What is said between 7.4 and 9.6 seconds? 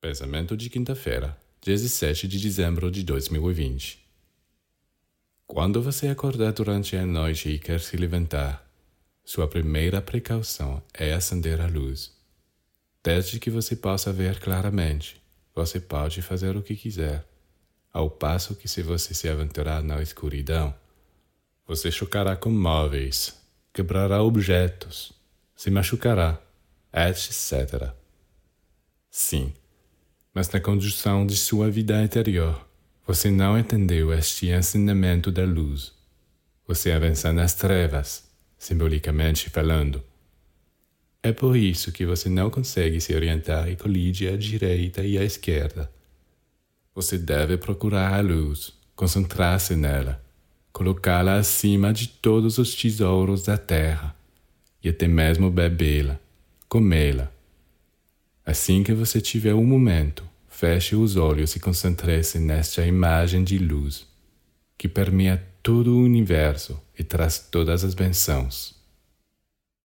e quer se levantar, sua